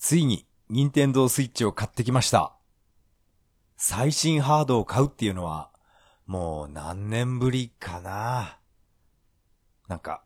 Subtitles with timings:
[0.00, 2.56] ついに、任天堂スイッチを買ってきました。
[3.76, 5.70] 最新ハードを買うっていうのは、
[6.26, 8.58] もう何年ぶりかな。
[9.88, 10.24] なんか、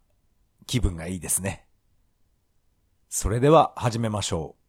[0.66, 1.66] 気分がいいですね。
[3.08, 4.62] それでは始めましょう。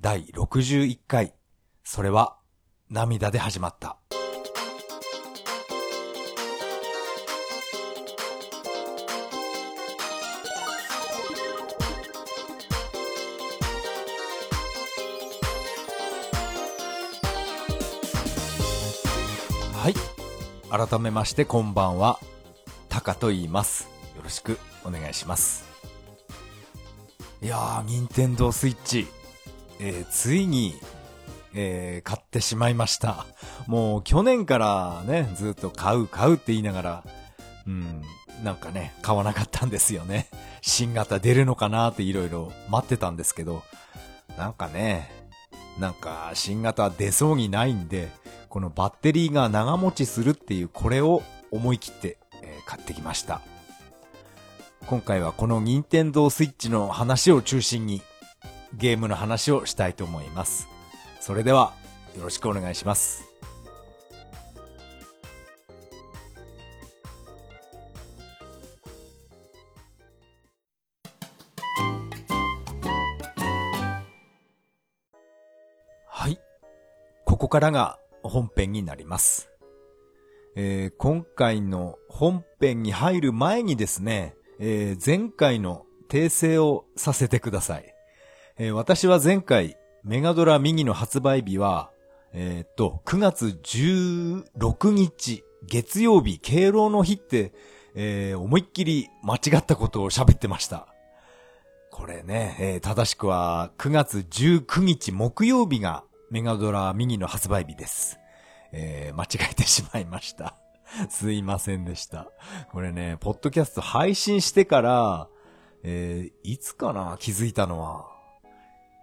[0.00, 1.32] 第61回。
[1.84, 2.36] それは、
[2.90, 3.98] 涙で始まった。
[19.84, 19.94] はい。
[20.70, 22.18] 改めましてこんばんは。
[22.88, 23.86] タカと言います。
[24.16, 25.66] よろしくお願いします。
[27.42, 29.06] いやー、任天堂スイッチ。
[29.80, 30.74] えー、ついに、
[31.52, 33.26] えー、買ってしまいました。
[33.66, 37.04] もう去年からね、ずっと買う買うって言いながら、
[37.66, 38.00] うん、
[38.42, 40.30] なんかね、買わなかったんですよね。
[40.62, 43.62] 新型出るのかなっていろいろ待ってたんですけど、
[44.38, 45.10] なんかね、
[45.78, 48.23] なんか新型出そうにないんで、
[48.54, 53.40] このバッテリーが長持ちするっていうこれを思い切って、え買ってきました。
[54.86, 58.00] 今回はこの任天堂スイッチの話を中心に
[58.72, 60.68] ゲームの話をしたいと思います。
[61.18, 61.72] それでは
[62.16, 63.24] よろしくお願いします。
[76.06, 76.38] はい。
[77.24, 79.50] ここからが本編になります。
[80.56, 87.94] えー今回の本編に入る前にですね、えー前回の訂正をさせてください。
[88.58, 91.90] えー私は前回、メガドラミニの発売日は、
[92.32, 97.52] えーっと、9月16日、月曜日、敬老の日って、
[97.94, 100.88] えー思いっきり間違ったことを喋ってました。
[101.90, 108.18] これね、えー正しくは9月19日木曜日がメガドラミニの発売日です。
[108.72, 110.56] えー間違えてしまいました。
[111.08, 112.28] すいませんでした。
[112.72, 115.28] これね、ポッドキャスト配信してから、
[115.82, 118.12] えーいつかな気づいたのは。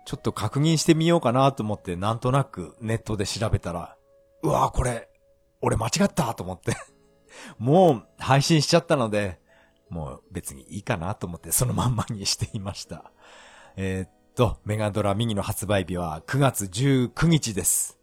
[0.05, 3.97] ちょっと確認してみようかなと思って、なんとなくネットで調べたら、
[4.41, 5.09] うわーこれ、
[5.61, 6.75] 俺間違ったと思って。
[7.59, 9.39] もう配信しちゃったので、
[9.89, 13.11] もう別にいいかなと思ってそのまんまにしていました。
[13.75, 17.99] えーと、メガドラミニの発売日は9月19日です。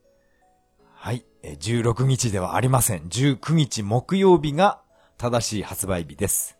[0.95, 1.25] はい。
[1.43, 3.05] 16日ではありません。
[3.05, 4.83] 19日木曜日が
[5.17, 6.59] 正しい発売日です。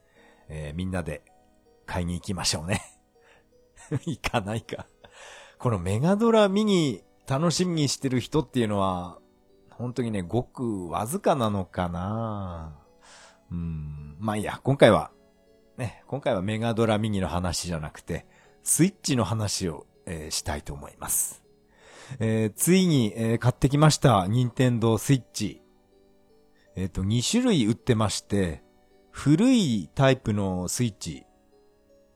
[0.49, 1.23] えーみんなで
[1.85, 2.83] 買いに行きましょうね。
[4.07, 4.87] 行かないか。
[5.59, 9.19] このメガドラミニ楽しみにしてる人っていうのは、
[9.71, 12.75] 本当にね、ごくわずかなのかな
[13.51, 14.17] うん。
[14.19, 15.11] まあいいや、今回は、
[15.77, 18.27] ね、今回はメガドラミニの話じゃなくて、
[18.69, 21.43] スイッチの話を、えーしたいと思います。
[22.21, 24.27] えーついに、えー買ってきました。
[24.29, 25.63] 任天堂スイッチ。
[26.77, 28.63] えっ、と、2種類売ってまして、
[29.11, 31.25] 古いタイプのスイッチ。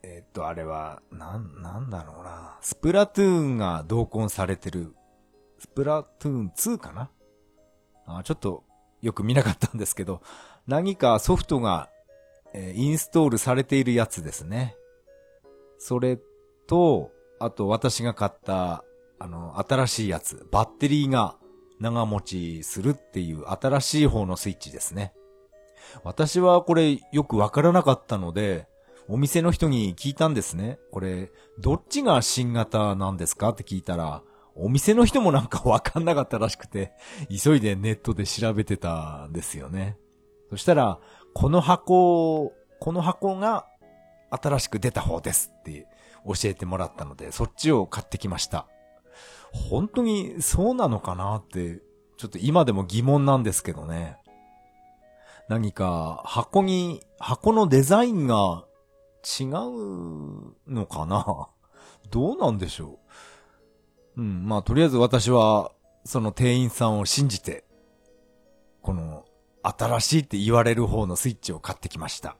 [0.03, 2.59] えっ、と、あれは、なん、なんだろうな。
[2.61, 4.95] スプラトゥーンが同梱されてる、
[5.59, 7.11] スプラトゥーン2かな？
[8.05, 8.65] あちょっと、
[9.01, 10.21] よく見なかったんですけど、
[10.67, 11.89] 何かソフトが、
[12.53, 14.77] えーインストールされているやつですね。
[15.79, 16.19] それ
[16.67, 18.84] と、あと私が買った、
[19.19, 21.37] あの、新しいやつ、バッテリーが
[21.81, 25.12] 長持ちするっていう新しい方のスイッチですね。
[26.05, 28.67] 私はこれよくわからなかったので、
[29.09, 30.78] お店の人に聞いたんですね。
[30.93, 34.22] これ、どっちが新型なんですかって聞いたら、
[34.55, 36.93] お店の人もなんかわかんなかったらしくて、
[37.28, 39.97] 急いでネットで調べてたんですよね。
[40.51, 40.99] そしたら、
[41.34, 43.67] この箱、この箱が
[44.31, 45.87] 新しく出た方ですって
[46.27, 48.66] 教えてもらったので、そっちを買ってきました。
[49.53, 51.81] 本当にそうなのかなって、
[52.16, 54.16] ちょっと今でも疑問なんですけどね。
[55.49, 58.65] 何か箱に、箱のデザインが
[59.22, 59.50] 違う
[60.69, 61.49] のかな？
[62.10, 62.99] どうなんでしょ
[64.16, 64.21] う？
[64.21, 65.72] うん、まあとりあえず私は、
[66.04, 67.65] その店員さんを信じて、
[68.83, 69.24] この、
[69.63, 72.36] 新しいって言われる方のスイッチを買ってきました。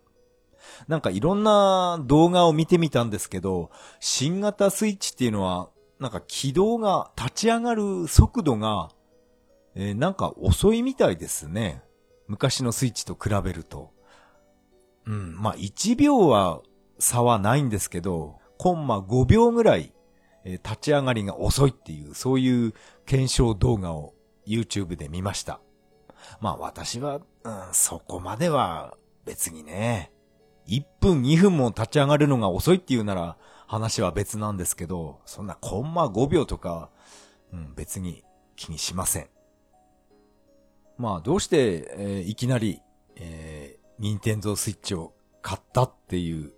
[0.89, 3.71] なんかいろんな動画を見てみたんですけど、
[4.01, 8.91] 新型スイッチっていうのは、なんか起動が、立ち上がる速度が、
[9.75, 11.83] えーなんか遅いみたいですね。
[12.27, 13.93] 昔のスイッチと比べると。
[15.07, 16.61] うん、まあ1秒は
[16.99, 19.93] 差はないんですけど、コンマ5秒ぐらい、
[20.45, 22.75] えー立ち上がりが遅いっていう、そういう
[23.07, 24.15] 検証動画を
[24.47, 25.61] YouTube で見ました。
[26.41, 30.12] まあ私は、うん、そこまでは別にね、
[30.73, 33.37] 1分2分も立ち上がるのが遅いっていうなら、
[33.67, 36.91] 話は別なんですけど、そんなコンマ5秒とか、
[37.53, 38.25] うん、別に
[38.57, 39.29] 気にしません。
[40.97, 42.81] まあ、どうして、えー、いきなり、
[43.17, 46.53] えー、ニンテンドースイッチを買ったっていう、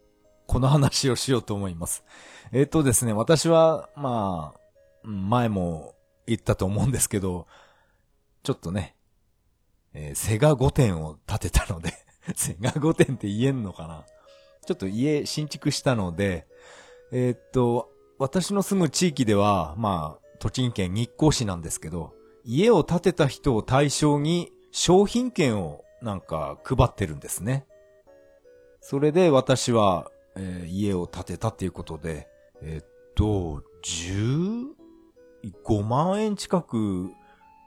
[0.46, 2.04] この話をしようと思います。
[2.52, 5.94] えっ、ー、とですね、私は、まあ、前も
[6.26, 7.46] 言ったと思うんですけど、
[8.42, 8.94] ちょっとね、
[9.92, 12.03] えー、セガ5点を建てたので
[12.34, 14.04] セガ5点って言えんのかな？
[14.66, 16.46] ちょっと家新築したので、
[17.12, 27.66] えー、っと、私の住む地域では、まあ、栃木県日光市なんですけど、家を建てた人を対象に商品券をなんか配ってるんですね。
[28.80, 32.28] それで私は、えー、家を建てたっていうことで、
[32.62, 37.10] えー、っと、15万円近く、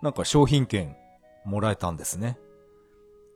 [0.01, 0.95] なんか商品券
[1.45, 2.39] もらえたんですね。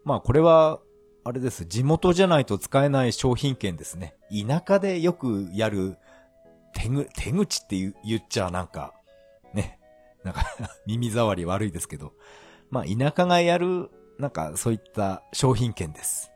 [0.03, 0.79] まあこれは、
[1.23, 1.65] あれです。
[1.65, 4.15] 地元じゃないと使えない商品券ですね。
[4.31, 5.97] 田舎でよくやる
[6.73, 8.93] 手ぐ、手口って言っちゃなんか、
[9.53, 9.79] ね。
[10.23, 10.45] なんか
[10.87, 12.13] 耳障り悪いですけど。
[12.69, 16.31] まあ田舎がやる、なんかそういった商品券です。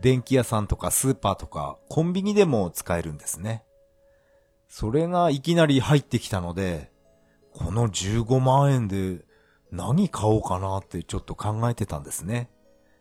[0.00, 3.64] 電気屋さんとかスーパーとかコンビニでも使えるんですね。
[4.68, 6.90] それがいきなり入ってきたので、
[7.52, 9.24] この15万円で
[9.70, 12.50] 何買おうかなってちょっと考えてたんですね。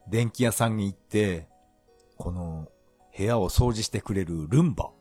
[0.08, 1.48] 電気屋さんに行って、
[2.18, 2.68] この
[3.18, 4.92] 部屋を掃除してくれるルンバ。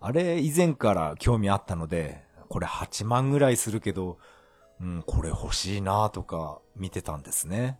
[0.00, 4.18] あれ以前から興味あったので、これ8万ぐらいするけど、
[4.80, 7.78] うん、これ欲しいなとか見てたんですね。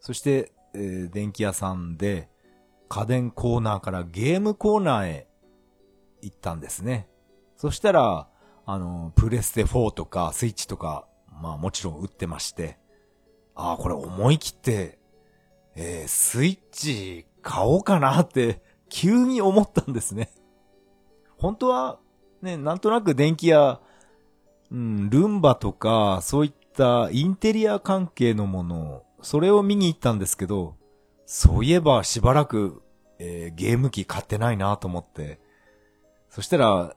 [0.00, 2.28] そして、えー、電気屋さんで
[2.88, 5.28] 家電コーナーからゲームコーナーへ
[6.20, 7.08] 行ったんですね。
[7.56, 8.28] そしたら、
[8.66, 11.08] あの、プレステ4とかスイッチとか
[11.40, 12.78] まあもちろん売ってまして、
[13.54, 14.97] ああ、これ思い切って、
[15.80, 18.60] えー、スイッチ買おうかなって
[18.90, 20.28] 急に思ったんですね。
[21.38, 22.00] 本当は、
[22.42, 23.80] ね、なんとなく電気屋、
[24.72, 30.74] うん、ルンバとか、そういったインテリア関係のもの、それを見に行ったんですけど、
[31.26, 32.82] そういえばしばらく、
[33.20, 35.38] えー、ゲーム機買ってないなと思って、
[36.28, 36.96] そしたら、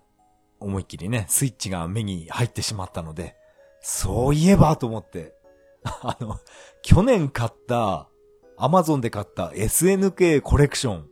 [0.59, 3.35] 思いっきりね、スイッチが目に入ってしまったので、
[3.81, 5.35] そういえばと思って、
[5.83, 6.39] あの、
[6.81, 8.07] 去年買った、
[8.63, 11.07] アマゾンで買った SNK コレクション。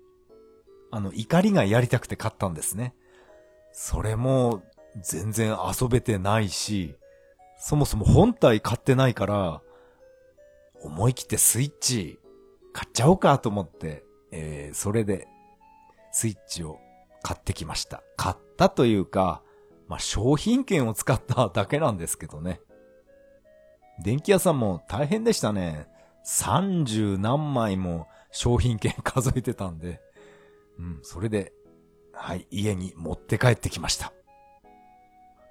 [0.92, 2.94] あの、怒りがやりたくて買ったんですね。
[3.72, 4.62] それも、
[5.02, 6.96] 全然遊べてないし、
[7.58, 9.62] そもそも本体買ってないから、
[10.82, 12.20] 思い切ってスイッチ
[12.72, 15.28] 買っちゃおうかと思って、えー、それで、
[16.12, 16.80] スイッチを
[17.24, 18.04] 買ってきました。
[18.16, 19.42] 買ったというか、
[19.88, 22.62] まあ、商品券を使っただけなんですけどね。
[24.04, 25.89] 電気屋さんも大変でしたね。
[26.30, 30.00] 30何枚も商品券数えてたんで。
[30.78, 31.52] うん、それで、
[32.14, 34.14] はい、家に持って帰ってきました。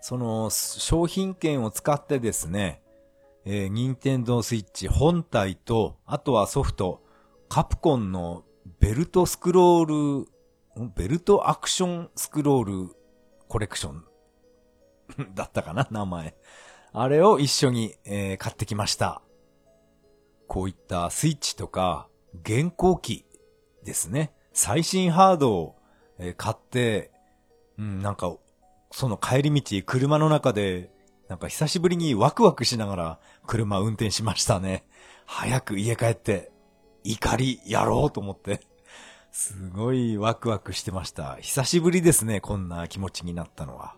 [0.00, 2.80] その商品券を使ってですね、
[3.44, 7.02] えー、ニンテンドースイッチ本体と、あとはソフト、
[7.48, 8.44] カプコンの
[8.78, 10.28] ベルトスクロール、
[10.94, 12.96] ベルトアクションスクロール
[13.48, 14.04] コレクション
[15.34, 16.36] だったかな、名前。
[16.92, 19.22] あれを一緒に、えー、買ってきました。
[20.48, 22.08] こういったスイッチとか、
[22.42, 23.24] 現行機
[23.84, 24.32] ですね。
[24.52, 25.74] 最新ハードを、
[26.36, 27.12] 買って、
[27.78, 28.34] うん、なんか、
[28.90, 30.90] その帰り道、車の中で、
[31.28, 34.84] なんか久しぶりにワクワクしながら車運転しましたね。
[35.26, 36.50] 早く家帰って、
[37.04, 38.60] 怒りやろうと思って。
[39.30, 41.36] すごいワクワクしてました。
[41.36, 43.94] 久しぶりですね、こんな気持ちになったのは。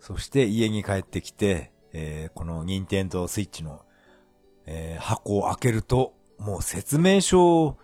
[0.00, 3.82] そして家に帰ってきて、えー、この任天堂スイッチの、
[4.66, 7.78] えー、箱を開けると、もう説明書、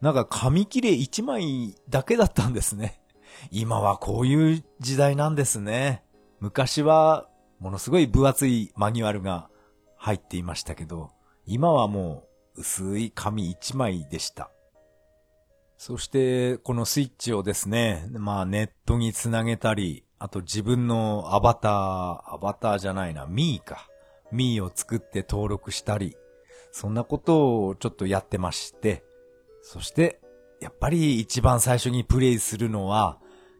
[0.00, 3.00] なんか紙切れ1枚だけだったんですね。
[3.50, 6.04] 今はこういう時代なんですね。
[6.40, 7.28] 昔は、
[7.58, 9.48] ものすごい分厚いマニュアルが
[9.96, 11.10] 入っていましたけど、
[11.46, 12.24] 今はも
[12.56, 14.50] う薄い紙1枚でした。
[15.78, 23.88] そして、このスイッチをですね、まあネットにつなげたり、あと自分のアバター、アバターじゃないな、ミーか。
[24.32, 26.16] ミーを作って登録したり、
[26.72, 29.04] そんなことをちょっとやってまして、
[29.62, 30.20] そして、
[30.60, 33.18] やっぱり一番最初にプレイするのは、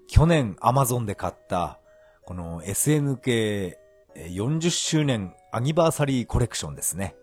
[0.09, 1.81] 去年 Amazon で買った、
[2.25, 3.75] この SNK
[4.17, 7.17] 40周年アニバーサリーコレクションですね。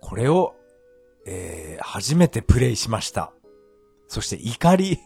[0.00, 0.54] これを、
[1.26, 3.32] えー、初めてプレイしました。
[4.08, 4.98] そして怒り、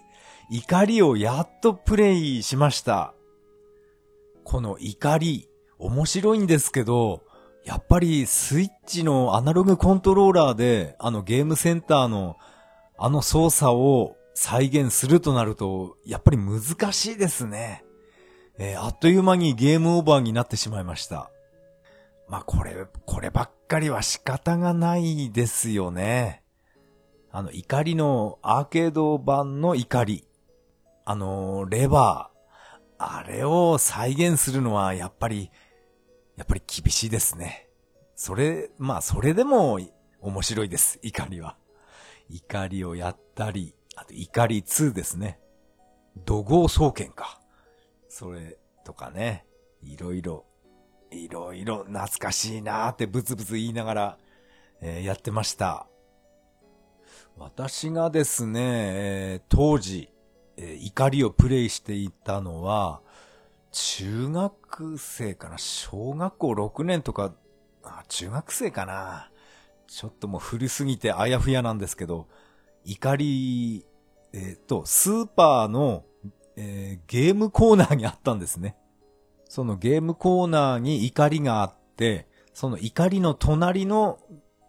[0.51, 3.15] 怒りをやっとプレイしました。
[4.45, 7.23] この怒り、面白いんですけど、
[7.69, 12.39] やっぱりスイッチのアナログコントローラーで、あのゲームセンターの
[12.97, 17.85] あの操作を再現するとなると、やっぱり難しいですね。
[18.59, 21.31] えー、あっという間にゲームオーバーになってしまいました。
[22.27, 26.43] まあ、これ、こればっかりは仕方がないですよね。
[27.31, 30.25] あの、怒りのアーケード版の怒り。
[31.05, 32.39] あの、レバー。
[32.97, 35.51] あれを再現するのはやっぱり、
[36.39, 37.69] やっぱり厳しいですね。
[38.15, 39.79] それ、まあ、それでも
[40.21, 41.57] 面白いです、怒りは。
[42.31, 45.41] 怒りをやったり、あと怒り2ですね。
[46.25, 47.41] 怒号総研か。
[48.09, 49.47] それとかね、
[49.83, 50.45] いろいろ
[51.11, 54.19] いろいろ懐かしいなーってブツブツ言いながら、
[54.81, 55.89] えー、やってました。
[57.37, 60.11] 私がですね、えー、当時、
[60.57, 63.01] えー、怒りをプレイしていたのは、
[63.81, 67.33] 中学生かな小学校6年とか、
[67.85, 69.31] あ、中学生かな
[69.87, 72.27] ちょっともう古すぎてあやふやなんですけど、
[72.85, 73.87] 怒り、
[74.33, 76.05] えっ、ー、と、スーパーの、
[76.57, 78.77] えー、ゲームコーナーにあったんですね。
[79.49, 84.19] そのゲームコーナーに怒りがあって、その怒りの隣の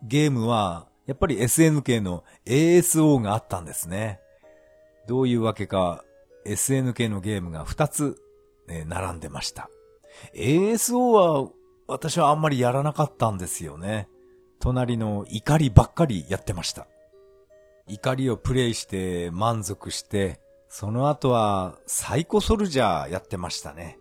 [0.03, 4.19] ゲームは、やっぱり SNK の ASO があったんですね。
[5.07, 6.03] どういうわけか、
[6.45, 8.21] SNK のゲームが2つ、
[8.69, 9.69] ね、並んでました。
[10.33, 11.49] ASO は、
[11.87, 14.07] 私はあんまりやらなかったんですよね。
[14.59, 16.87] 隣の怒りばっかりやってました。
[17.87, 23.97] 怒りをプレイして満足して、その後はサイコソルジャーやってましたね。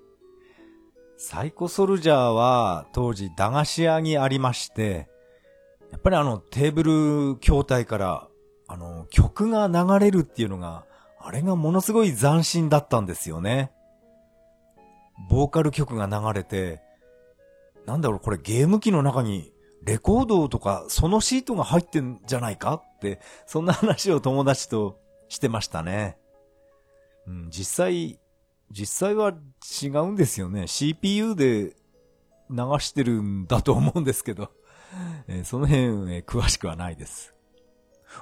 [1.17, 5.09] サイコソルジャーは当時駄菓子屋にありまして、
[5.91, 8.29] やっぱりあのテーブル筐体から
[8.67, 10.85] あの曲が流れるっていうのが、
[11.19, 13.73] あれがものすごい斬新だったんですよね。
[15.29, 16.81] ボーカル曲が流れて、
[17.87, 22.75] なんだろうこれゲーム機の中にレコードとかそのシートが入ってんじゃないか？
[22.75, 26.19] って、そんな話を友達としてましたね。
[27.27, 28.19] うん、実際
[28.71, 29.33] 実際は
[29.83, 30.67] 違うんですよね。
[30.67, 31.77] CPU で
[32.51, 34.51] 流してるんだと思うんですけど、
[35.27, 35.83] えー、その辺、
[36.15, 37.35] えー、詳しくはないです。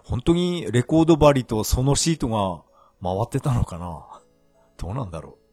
[0.05, 2.63] 本当にレコード針とそのシートが
[3.03, 4.05] 回ってたのかな？
[4.77, 5.46] どうなんだろう。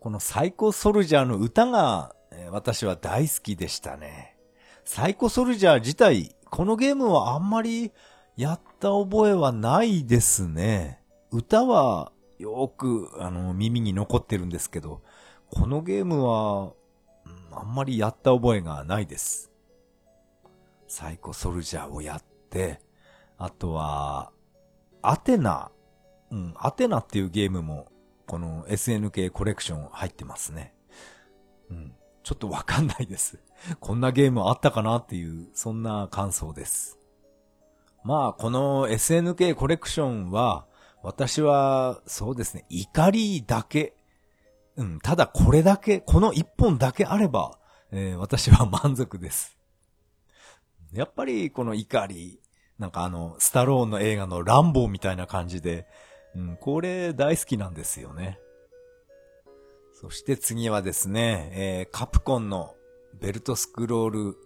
[0.00, 2.14] このサイコソルジャーの歌が、
[2.50, 4.36] 私は大好きでしたね。
[4.84, 7.92] サイコソルジャー自体、このゲームはあんまり
[8.36, 11.02] やった覚えはないですね。
[11.32, 15.02] 歌はよく、あの、耳に残ってるんですけど、
[15.50, 16.72] このゲームは、
[17.50, 19.50] あんまりやった覚えがないです。
[20.86, 22.80] サイコソルジャーをやって、
[23.36, 24.30] あとは、
[25.02, 25.70] アテナ、
[26.30, 27.88] うん、アテナっていうゲームも、
[28.28, 30.74] この SNK コレクション入ってますね。
[31.70, 33.38] うん、ちょっとわかんないです。
[33.80, 36.98] こんなゲームあったかなっていう、そんな感想です。
[38.04, 40.66] まあ、この SNK コレクションは、
[41.02, 43.96] 私は、そうですね、怒りだけ、
[44.76, 47.58] うん、ただこれだけ、この一本だけあれば、
[47.92, 49.56] えー、私は満足です。
[50.92, 52.40] やっぱりこの怒り、
[52.78, 55.86] なんかあの、スタローンの映画のランボーみたいな感じで、
[56.38, 58.38] うん、これ大好きなんですよね。
[59.92, 62.76] そして次はですね、えー、カプコンの
[63.20, 64.36] ベルトスクロール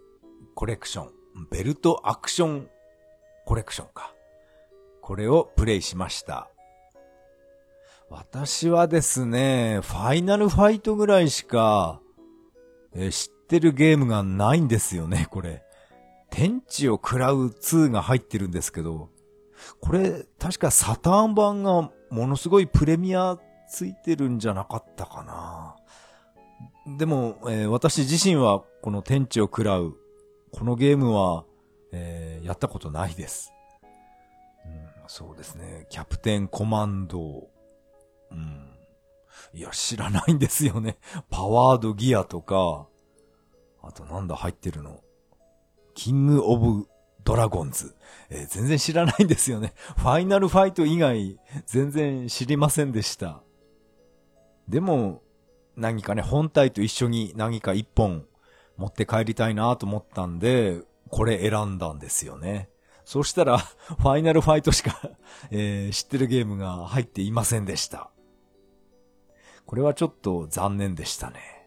[0.54, 1.11] コレクション、
[1.50, 2.68] ベルトアクション
[3.44, 4.14] コレクションか。
[5.02, 6.50] これをプレイしました。
[8.08, 12.00] 私はですね、ファイナルファイトぐらいしか、
[12.94, 15.62] え知ってるゲームがないんですよね、これ。
[16.30, 19.11] 天地を食らう2が入ってるんですけど、
[19.81, 23.38] これ、確かサターン版がものすごいプレミア
[23.69, 25.76] ついてるんじゃなかったかな。
[26.97, 29.97] でも、えー、私自身はこの天地を食らう、
[30.52, 31.45] このゲームは、
[31.92, 33.52] えー、やったことないです。
[34.66, 35.87] うんそうですね。
[35.90, 37.49] キャプテンコマンド。
[38.31, 38.73] うん。
[39.52, 40.97] いや、知らないんですよね。
[41.31, 42.87] パワードギアとか、
[43.83, 45.02] あとなんだ入ってるの。
[45.95, 46.88] キングオブ
[47.25, 47.95] ドラゴンズ。
[48.31, 49.75] えー、全然知らないんですよね。
[49.97, 53.43] ファイナルファイト以外、全然知りませんでした。
[54.69, 55.23] でも、
[55.76, 58.26] 何かね、本体と一緒に何か一本
[58.76, 62.71] 持って帰りたいなと思ったんで、これ選んだんですよね。
[63.05, 64.99] そしたら、 ファイナルファイトしか
[65.50, 68.11] えー、知ってるゲームが入っていませんでした。
[69.67, 71.62] これはちょっと残念でしたね。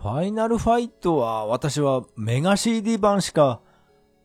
[0.00, 3.60] ファイナルファイトは私はメガ CD 版しか、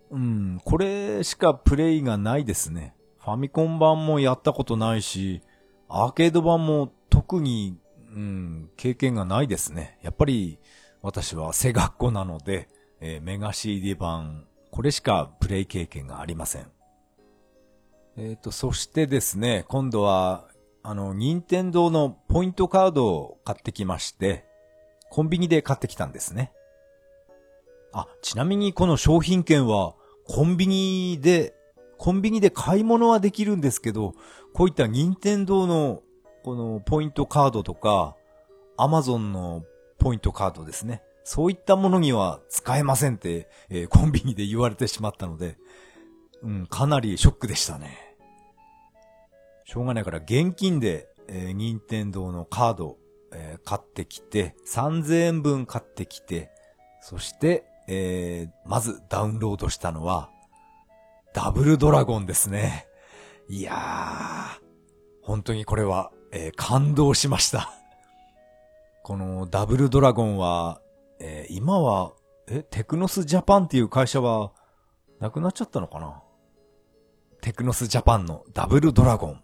[0.10, 2.96] うん、これしかプレイがないですね。
[3.20, 5.42] ファミコン版もやったことないし、
[5.90, 7.78] アーケード版も特に、
[8.16, 10.00] うん、経験がないですね。
[10.02, 10.60] やっぱり
[11.02, 12.70] 私はセガっ子なので、
[13.02, 16.68] えー、メガ CD 版これしかプレイ経験がありません。
[18.16, 20.48] えっ、と、そしてですね、今度は、
[20.84, 24.45] あの、任天堂のポイントカードを買ってきまして、
[25.16, 26.52] コンビニで買ってきたんですね。
[27.94, 29.96] あ、ちなみにこの商品券は、
[30.26, 31.56] コンビニで、
[31.98, 34.14] コンビニで買い物はできるんですけど、
[34.54, 36.02] こういった任天堂の、
[36.44, 38.18] このポイントカードとか、
[38.76, 39.64] アマゾンの
[40.00, 41.02] ポイントカードですね。
[41.24, 45.58] そういったものには使えませんって、えーコンビニで言われてしまったので、
[46.44, 48.18] うん、かなりショックでしたね。
[49.64, 52.98] しょうがないから現金で、えー、任天堂のカード、
[53.34, 56.52] えー買ってきて、3000円分買ってきて、
[57.02, 60.30] そして、えーまずダウンロードしたのは、
[61.34, 62.88] ダブルドラゴンですね。
[63.50, 64.64] いやー、
[65.22, 67.72] 本当にこれは、えー感動しました。
[69.04, 70.82] このダブルドラゴンは、
[71.20, 72.14] えー今は、
[72.48, 74.52] え、テクノスジャパンっていう会社は、
[75.20, 76.22] なくなっちゃったのかな？
[77.42, 79.44] テクノスジャパンのダブルドラゴン。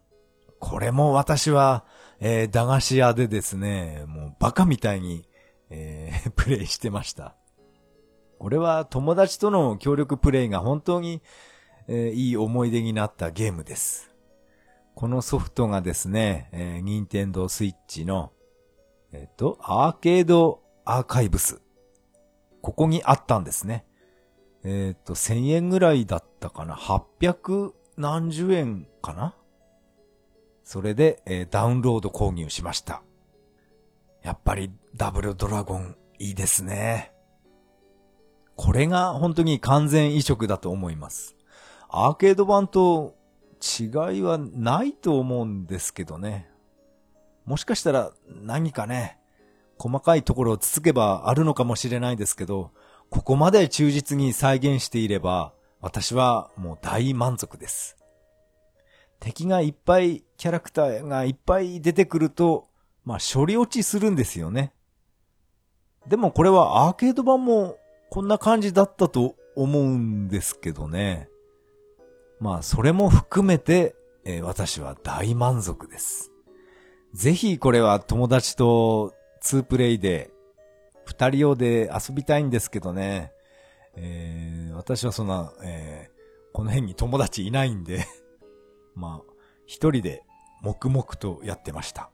[0.60, 1.86] これも私は、
[2.24, 5.28] えー駄菓子屋でですね、もうバカみたいに、
[5.72, 7.36] えー プレイしてました。
[8.38, 11.22] これは友達との協力プレイが本当に、
[11.88, 14.14] えーいい思い出になったゲームです。
[14.94, 18.32] このソフトがですね、えー、任天堂スイッチの、
[19.14, 21.60] えっ、と、アーケードアーカイブス。
[22.62, 23.86] ここにあったんですね。
[24.64, 29.36] えっ、と、1000円ぐらいだったかな ?800 何十円かな
[30.64, 33.04] それで、えーダウンロード購入しました。
[34.24, 37.12] やっぱりダブルドラゴンいいですね。
[38.56, 41.36] これが本当に完全移植だと思います。
[41.90, 43.16] アーケード版と
[43.62, 43.86] 違
[44.20, 46.50] いはないと思うんですけどね。
[47.46, 49.18] もしかしたら何かね、
[49.78, 52.72] 細かいところをつつけばあるのかもしれないですけど、
[53.10, 57.98] ここまで忠実に再現していれば、私はもう大満足です。
[59.22, 62.68] 敵がいっぱい、キャラクターがいっぱい出てくると、
[63.06, 64.74] まあ処理落ちするんですよね。
[66.08, 67.78] でもこれはアーケード版も
[68.10, 71.30] こんな感じだったと思うんですけどね。
[72.40, 76.32] まあそれも含めて、えー私は大満足です。
[77.14, 80.32] ぜひこれは友達と2プレイで、
[81.06, 83.32] 二人用で遊びたいんですけどね。
[83.96, 86.12] えー私はそんな、えー
[86.54, 88.06] この辺に友達いないんで、
[88.96, 89.34] まあ、
[89.66, 90.24] 一人で
[90.62, 92.10] 黙々とやってました。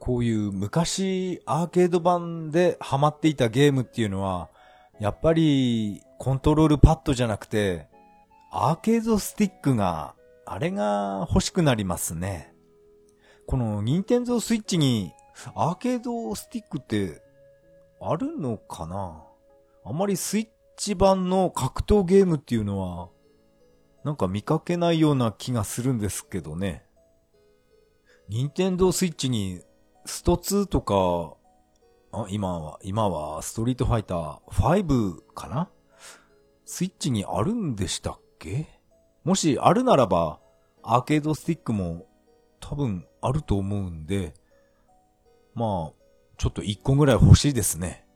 [0.00, 4.48] こういう昔アーケード版でハマっていたゲームっていうのは、
[5.00, 7.88] やっぱりコントロールパッドじゃなくて、
[8.50, 10.14] アーケードスティックが、
[10.46, 12.54] あれが欲しくなりますね。
[13.46, 15.12] この任天堂スイッチに
[15.54, 17.22] アーケードスティックって
[18.00, 19.22] あるのかな？
[19.84, 23.08] あまりスイッチ版の格闘ゲームっていうのは
[24.04, 26.84] なんか見かけないような気がするんですけどね。
[28.28, 29.62] 任天堂スイッチに
[30.04, 31.36] スト2とか、
[32.12, 35.68] あ、今は、今はストリートファイター5かな？
[36.64, 38.66] スイッチにあるんでしたっけ？
[39.24, 40.40] もしあるならば、
[40.82, 42.06] アーケードスティックも
[42.60, 44.32] 多分あると思うんで、
[45.54, 45.92] まあ、
[46.38, 48.06] ちょっと一個ぐらい欲しいですね。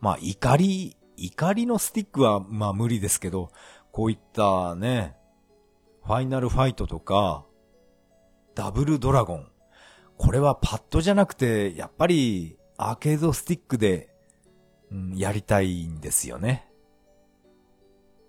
[0.00, 3.50] まあ、怒り、怒りのスティックはまあ無理ですけど、
[3.96, 5.16] こういったね、
[6.04, 7.46] ファイナルファイトとか、
[8.54, 9.48] ダブルドラゴン。
[10.18, 14.10] これはパッドじゃなくて、やっぱりアーケードスティックで、
[14.92, 16.70] うん、やりたいんですよね。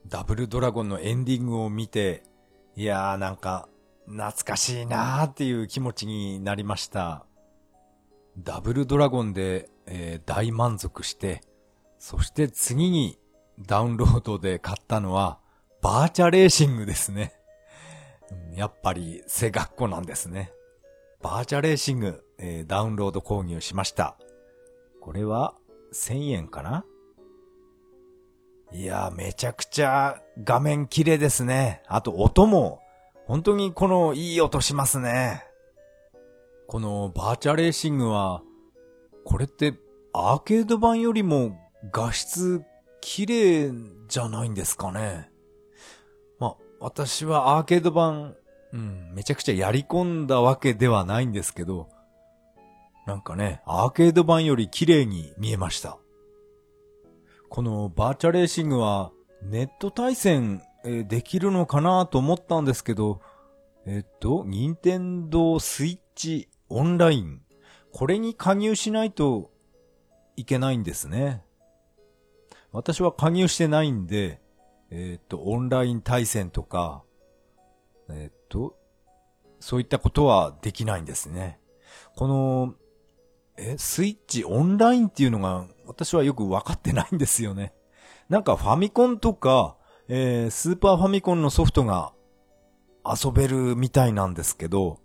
[0.07, 2.23] ダブルドラゴンのエンディングを見て、
[2.77, 3.67] いやーなんか、
[4.05, 7.25] 懐かしいなーっていう気持ちになりました。
[8.37, 11.41] ダブルドラゴンで、えー大満足して、
[11.99, 13.19] そして次に
[13.59, 15.45] ダウンロードで買ったのは、
[15.87, 17.31] バーチャレーシングですね。
[18.53, 20.51] やっぱりセガっ子なんですね。
[21.21, 24.17] バーチャレーシング、えーダウンロード購入しました。
[24.99, 25.55] これは
[25.93, 26.83] 1000円かな？
[28.73, 31.83] いやー、めちゃくちゃ画面綺麗ですね。
[31.87, 32.81] あと音も、
[33.25, 35.45] 本当にこのいい音しますね。
[36.67, 38.43] このバーチャレーシングは、
[39.23, 39.73] これって
[40.11, 41.57] アーケード版よりも
[41.93, 42.61] 画質
[42.99, 43.71] 綺麗
[44.09, 45.31] じゃないんですかね。
[46.79, 48.35] 私はアーケード版、
[48.73, 51.89] うん、めちゃくちゃやり込んだわけではないんですけど、
[53.05, 55.97] なんかね、アーケード版より綺麗に見えました。
[57.49, 59.11] このバーチャレーシングは
[59.41, 63.21] ネット対戦、できるのかなと思ったんですけど、
[63.85, 67.41] えっと、任天堂スイッチオンライン。
[67.91, 69.51] これに加入しないと
[70.35, 71.41] いけないんですね。
[72.71, 74.41] 私は加入してないんで、
[74.89, 77.03] えっと、オンライン対戦とか、
[78.09, 78.77] えっと、
[79.59, 81.59] そういったことはできないんですね。
[82.15, 82.75] この、
[83.57, 87.73] え、スイッチオンラインっていうのが私はよくわかってないんですよね。
[88.29, 92.13] なんかファミコンとか、えー、スーパーファミコンのソフトが
[93.05, 94.99] 遊べるみたいなんですけど、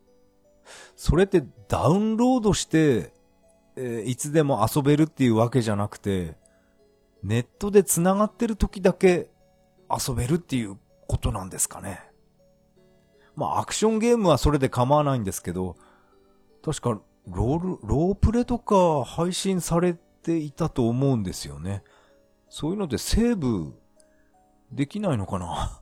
[0.97, 3.13] それってダウンロードして、
[3.77, 6.37] えー、いつでも遊べるっていうわけじゃなくて、
[7.23, 9.32] ネットで繋がってる時だけ
[9.93, 10.79] 遊べるっていう
[11.09, 12.01] ことなんですかね。
[13.35, 15.77] まあ、アクションゲームはそれで構わないんですけど、
[16.63, 21.83] 確か、ロール、ロープレとか配信されていたと思うんですよね。
[22.49, 23.73] そういうのでセーブ
[24.71, 25.81] できないのかな？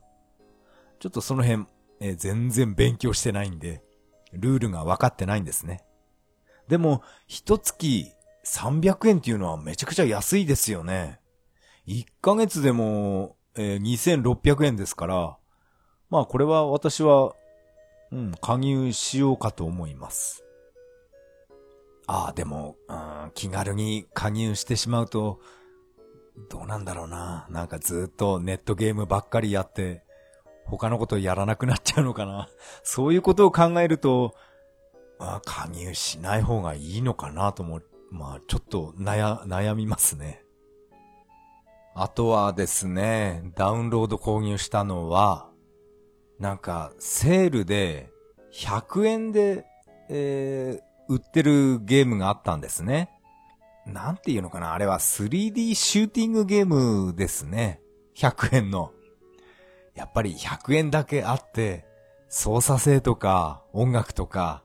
[0.99, 1.65] ちょっとその辺、
[1.99, 3.83] えー、全然勉強してないんで、
[4.33, 5.83] ルールが分かってないんですね。
[6.67, 8.11] でも、一月
[8.45, 11.19] 300円っていうのはめちゃくちゃ安いですよね。
[11.87, 15.37] 1ヶ月でも、えー、2600円ですから、
[16.09, 17.33] まあこれは私は、
[18.11, 20.43] うん、加入しようかと思います。
[22.07, 25.39] ああ、でも、うん、気軽に加入してしまうと、
[26.49, 27.47] どうなんだろうな。
[27.49, 30.03] なんかずっとネットゲームばっかりやって、
[30.65, 32.49] 他のことやらなくなっちゃうのかな。
[32.83, 34.35] そういうことを考えると、
[35.19, 40.43] まあ、加入しない方がいいのかなとも、まあ、ちょっと悩、悩みますね。
[41.93, 45.49] あとはですね、ダウンロード購入したのは、
[46.39, 48.09] なんか、セールで、
[48.53, 49.65] 100円で、
[50.09, 53.09] えー、売ってるゲームがあったんですね。
[53.85, 57.81] なんていうのかなあれは 3D シューティングゲームですね。
[58.15, 58.91] 100円の。
[59.95, 61.85] やっぱり100円だけあって、
[62.29, 64.63] 操作性とか音楽とか、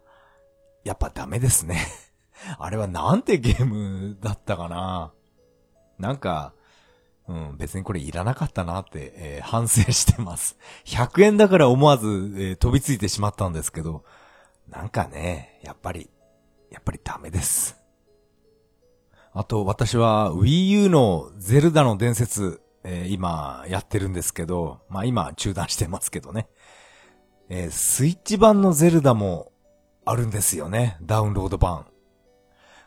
[0.85, 1.81] やっぱダメですね。
[2.59, 5.13] あれはなんてゲームだったかな
[5.99, 6.53] なんか、
[7.29, 10.57] うん、別にこれいらなかったなって、えー、反省してます。
[10.87, 14.05] 100円だから思わず、えー、飛びついてしまったんですけど、
[14.69, 16.11] なんかね、やっぱり、
[16.71, 17.77] やっぱりダメです。
[19.33, 26.49] あと、私は Wii U のゼルダの伝説、えー、今やってるんですけど、まあ今中断してますけどね。
[27.49, 29.53] えー、スイッチ版のゼルダも
[30.05, 30.97] あるんですよね。
[31.03, 31.87] ダウンロード版。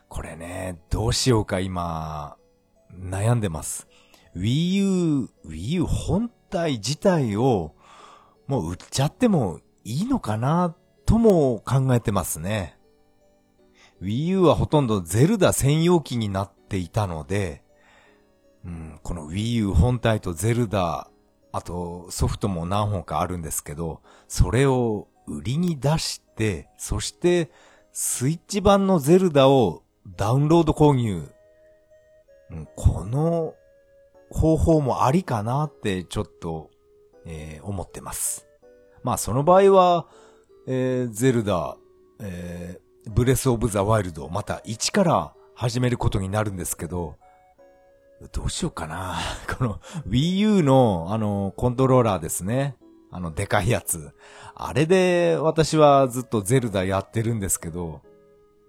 [0.08, 2.36] これね、どうしようか今、
[2.92, 3.89] 悩んでます。
[4.36, 7.74] Wii U、Wii U 本体自体を
[8.46, 10.74] もう売っちゃってもいいのかな
[11.06, 12.78] とも考えてますね。
[14.02, 17.62] Wii U はほとんどゼルダ専用機になっていたので、
[18.64, 21.08] うん、この Wii U 本体とゼルダ、
[21.52, 27.50] あとソフトも何本かあるんですけど、それを売りに出して、そして
[27.92, 29.82] スイッチ版のゼルダを
[30.16, 31.28] ダウンロード購入。
[32.50, 33.54] うん、この
[34.30, 36.70] 方法もありかなってちょっと、
[37.26, 38.46] えー、思ってます。
[39.02, 40.06] まあその場合は、
[40.66, 41.76] えー、ゼルダ、
[42.20, 47.16] えー、ブレスオブザワイルド、また1から始めることになるんですけど、
[48.32, 49.16] どうしようかな。
[49.58, 52.76] この Wii U のあのコントローラーですね。
[53.10, 54.12] あのでかいやつ。
[54.54, 58.02] あれで私はずっとゼルダやってるんですけど、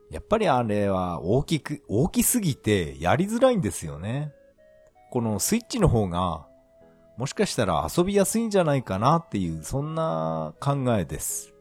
[0.10, 4.34] やっぱりあれは大きく、大きすぎてやりづらいんですよね。
[5.12, 6.48] このスイッチの方が、
[7.18, 11.54] もしかしたら遊びやすいんじゃないかなっていう、そんな考えです。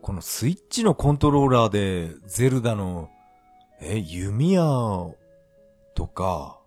[0.00, 3.10] このスイッチのコントローラーで、ゼルダの、
[3.80, 4.62] え、弓矢
[5.96, 6.60] とか、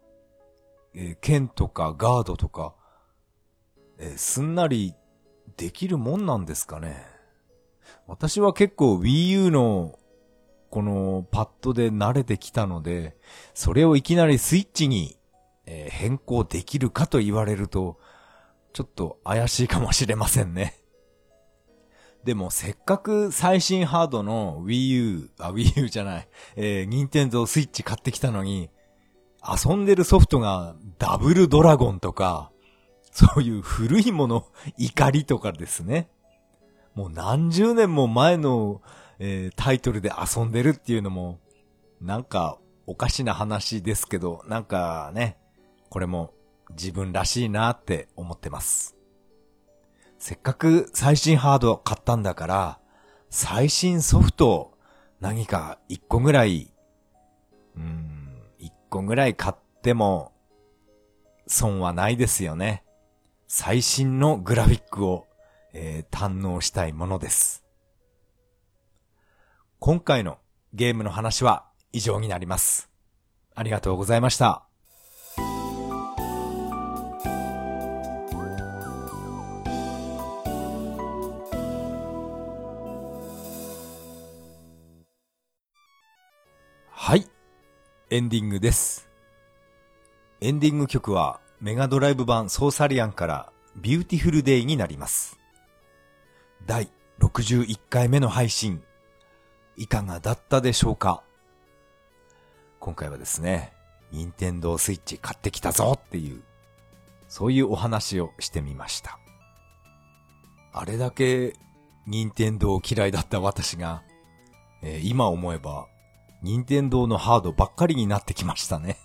[0.93, 2.75] え、剣とかガードとか、
[3.97, 4.93] え、すんなり
[5.55, 7.05] できるもんなんですかね。
[8.05, 9.97] 私は結構 Wii U の
[10.69, 13.15] このパッドで慣れてきたので、
[13.53, 15.15] それをいきなりスイッチに、
[15.65, 17.99] えー、変更できるかと言われると、
[18.73, 20.75] ちょっと怪しいかもしれませんね。
[22.23, 28.69] でもせっかく最新ハードの Wii U、あ、Wii U じゃない、えー、Nintendo Switch 買ってきたのに、
[29.45, 32.51] 遊んでるソフトがダブルドラゴンとか、
[33.11, 34.47] そういう古いもの、
[34.77, 36.09] 怒りとかですね。
[36.95, 38.81] もう何十年も前の、
[39.19, 41.39] えー、タイトルで遊んでるっていうのも、
[42.01, 45.37] なんかおかしな話ですけど、なんかね、
[45.93, 46.33] これも
[46.71, 48.95] 自分らしいなって思ってます。
[50.17, 52.79] せっかく最新ハード買ったんだから、
[53.29, 54.75] 最新ソフト
[55.19, 56.73] 何か一個ぐらい、
[57.77, 60.33] うん、一個ぐらい買っても、
[61.45, 62.83] 損はないですよね。
[63.47, 65.27] 最新のグラフィックを、
[65.73, 67.63] えー、堪能したいものです。
[69.77, 70.39] 今回の
[70.73, 72.89] ゲームの話は以上になります。
[73.53, 74.65] ありがとうございました。
[88.13, 89.09] エンディングです。
[90.39, 95.39] エンディング曲はメガドライブ版ソーサリアンから Beautiful Day になります。
[96.67, 98.83] 第61回目の配信、
[99.77, 101.23] いかがだったでしょうか？
[102.79, 103.73] 今回はですね、
[104.11, 106.43] 任天堂スイッチ買ってきたぞっていう、
[107.27, 109.17] そういうお話をしてみました。
[110.71, 111.55] あれだけ
[112.05, 114.03] 任天堂嫌いだった私が、
[114.83, 115.87] えー今思えば、
[116.43, 118.97] 任天堂のハードばっかりになってきましたね。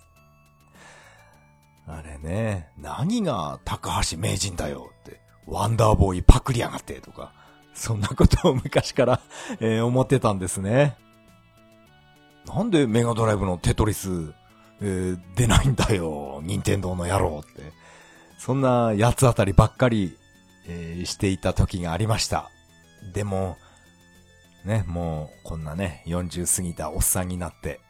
[1.86, 7.32] あれね、何が高橋名人だよって、ワンダーボーイパクりやがってとか、
[7.72, 9.20] そんなことを昔から、
[9.60, 10.96] えー思ってたんですね。
[12.46, 14.34] なんでメガドライブのテトリス、
[14.82, 17.72] えー出ないんだよ、任天堂の野郎って。
[18.38, 20.16] そんな八つ当たりばっかり、
[20.66, 22.50] えーしていた時がありました。
[23.14, 23.56] でも、
[24.64, 27.80] ね、もうこんなね、40過ぎたおっさんになって、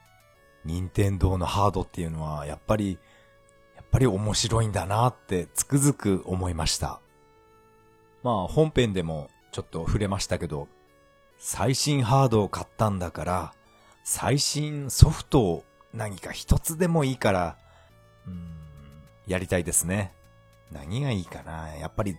[0.64, 2.98] 任天堂のハードっていうのはやっぱり、
[3.76, 7.00] やっぱり面白いんだなってつくづく思いました。
[8.22, 10.68] まあ本編でもちょっと触れましたけど、
[11.38, 13.54] 最新ハードを買ったんだから、
[14.04, 17.58] 最新ソフトを何か一つでもいいから、
[18.26, 18.50] うん、
[19.26, 20.12] やりたいですね。
[20.72, 22.16] 何がいいかなやっぱり、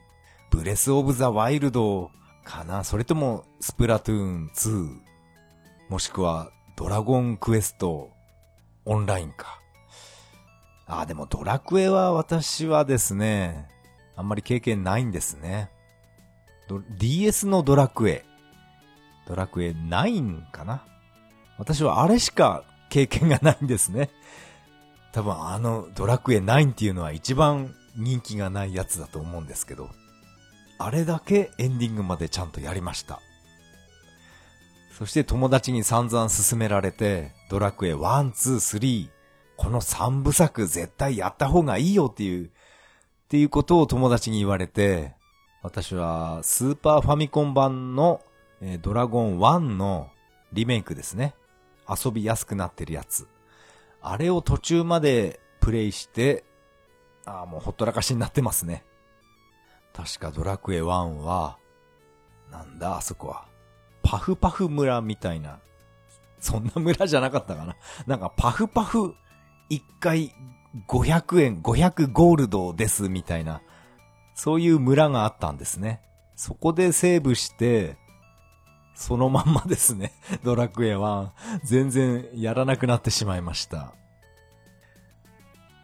[0.49, 2.11] ブレスオブザワイルドを
[2.43, 4.99] かなそれとも、スプラトゥーン2。
[5.89, 8.11] もしくは、ドラゴンクエスト
[8.85, 9.59] オンラインか。
[10.87, 13.67] あ、でもドラクエは私はですね、
[14.15, 15.69] あんまり経験ないんですね。
[16.97, 18.25] DS のドラクエ。
[19.27, 20.83] ドラクエ9かな
[21.57, 24.09] 私はあれしか経験がないんですね。
[25.11, 29.89] 多分あのドラクエ9っていうのは一番人気がないやつだと思うんですけど、
[30.79, 33.19] あれだけエンディングまでちゃんとやりました。
[34.97, 39.09] そして友達に散々勧められて、ドラクエ1、2、3、
[39.57, 42.49] この3部作絶対やった方がいいよっていう、っ
[43.27, 45.13] ていうことを友達に言われて、
[45.61, 48.21] 私はスーパーファミコン版の、
[48.61, 50.09] えドラゴン1の
[50.53, 51.35] リメイクですね。
[51.89, 53.27] 遊びやすくなってるやつ。
[54.01, 56.45] あれを途中までプレイして、
[57.25, 58.83] ああ、もうほったらかしになってますね。
[59.93, 61.57] 確かドラクエ1は、
[62.51, 63.45] なんだあそこは。
[64.01, 65.59] パフパフ村みたいな。
[66.39, 67.75] そんな村じゃなかったかな。
[68.07, 69.15] なんかパフパフ
[69.69, 70.33] 一回
[70.87, 73.61] 500円、500ゴールドですみたいな。
[74.35, 76.01] そういう村があったんですね。
[76.35, 77.97] そこでセーブして、
[78.95, 80.13] そのまんまですね。
[80.43, 81.29] ドラクエ1。
[81.63, 83.93] 全然やらなくなってしまいました。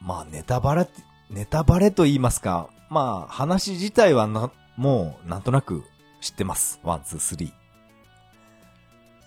[0.02, 0.88] まあネタバレ、
[1.30, 2.70] ネタバレと言いますか。
[2.96, 5.84] まあ話自体はな、もうなんとなく
[6.22, 6.80] 知ってます。
[6.82, 7.52] One、Two、Three。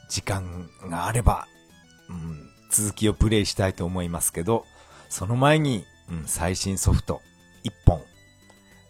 [0.09, 1.47] 時間があれば、
[2.09, 4.65] うん、続きをプレイしたいと思いますけど、
[5.11, 7.21] その前に、うん、最新ソフト、
[7.63, 8.01] 一本、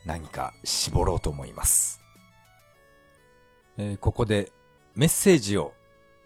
[0.07, 2.01] 何か絞ろうと思います。
[3.79, 4.53] えーここで
[4.95, 5.73] メッセージを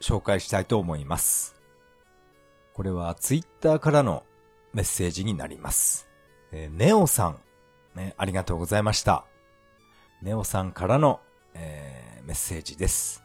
[0.03, 1.57] 紹介したいと思います。
[2.75, 4.25] これはツイッターからの
[4.75, 6.07] メッセージになります。
[6.53, 7.39] えーネオさん、
[7.95, 9.25] ね、ありがとうございました。
[10.23, 11.21] ネオさんからの、
[11.55, 13.25] えーメッセージです。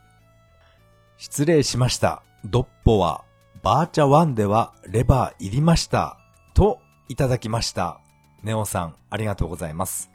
[1.17, 2.23] 失礼しました。
[2.43, 3.23] ドッポは、
[3.61, 6.17] バーチャ1ではレバーいりました。
[6.55, 7.99] と、いただきました。
[8.43, 10.09] ネオさん、ありがとうございます。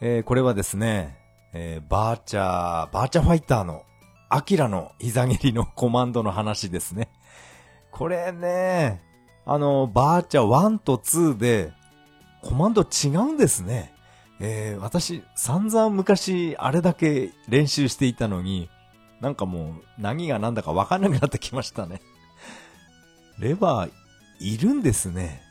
[0.00, 1.18] えーこれはですね、
[1.52, 3.82] えーバーチャー、バーチャファイターの、
[4.28, 7.08] アキラの膝蹴りのコマンドの話ですね。
[7.90, 9.02] これね、
[9.46, 11.72] あの、バーチャ1と2で、
[12.42, 13.92] コマンド違うんですね。
[14.40, 18.70] えー私、散々昔、あれだけ練習していたのに、
[19.20, 22.00] なんかもう、何が何だかわかんなくなってきましたね。
[23.38, 23.90] レバー、
[24.40, 25.42] いるんですね。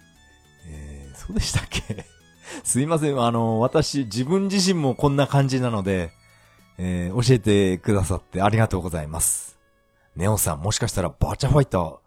[0.69, 2.05] えーそうでしたっけ？
[2.63, 3.19] すいません。
[3.21, 6.11] あの、私、自分自身もこんな感じなので、
[6.77, 9.57] えー教えてくださってありがとうございます。
[10.15, 11.97] ネオさん、もしかしたらバーチャファイター、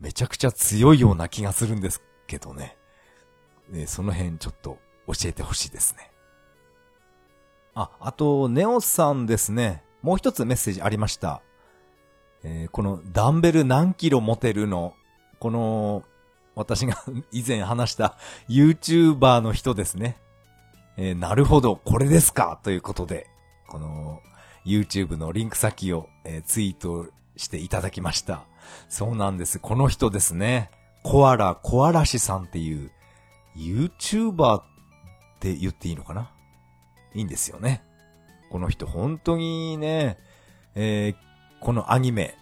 [0.00, 2.76] めちゃくちゃ強いような気がするんですけどね。
[3.72, 6.10] えその辺ちょっと教えてほしいですね。
[7.74, 9.82] あ、あと、ネオさんですね。
[10.02, 11.42] もう一つメッセージありました。
[12.44, 14.94] えーこのダンベル何キロ持てるの、
[15.38, 16.02] この、
[16.54, 18.16] 私が 以前話した
[18.48, 20.18] YouTuber の人ですね。
[20.96, 22.60] えーなるほど、これですか？
[22.62, 23.26] ということで、
[23.68, 24.20] この
[24.66, 27.06] YouTube のリンク先を、えーツイート
[27.36, 28.44] していただきました。
[28.90, 29.58] そうなんです。
[29.58, 30.70] この人ですね。
[31.02, 32.90] コアラ、コアラシさんっていう
[33.56, 34.62] YouTuber っ
[35.40, 36.30] て言っていいのかな？
[37.14, 37.82] いいんですよね。
[38.50, 40.18] この人本当にね、
[40.74, 41.16] えー
[41.60, 42.34] このアニメ、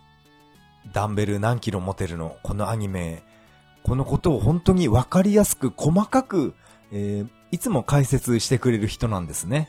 [0.95, 2.37] ダンベル何キロ持てるの？
[2.43, 3.23] このアニメ、
[3.83, 6.55] このことを本当にわかりやすく細かく、
[6.91, 9.69] えー、いつも解説してくれる人なんですね。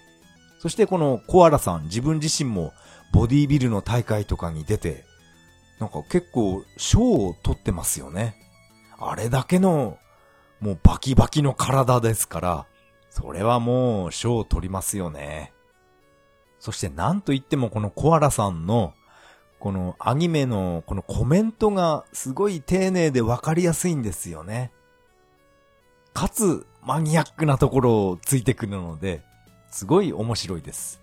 [0.59, 2.71] そしてこのコアラさん自分自身も
[3.11, 5.03] ボディービルの大会とかに出て、
[5.81, 8.35] なんか結構賞を取ってますよね。
[8.99, 9.97] あれだけの
[10.61, 12.65] もうバキバキの体ですから、
[13.09, 15.51] それはもう賞を取りますよね。
[16.59, 18.93] そしてなんといってもこのコアラさんの
[19.59, 24.71] このアニメのこのコメントがすごい丁寧でわかりやすいんですよね。
[26.13, 29.23] かつマニアックなところをついてくるので、
[29.71, 31.01] すごい面白いです。